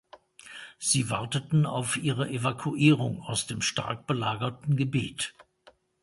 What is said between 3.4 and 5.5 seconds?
dem stark belagerten Gebiet.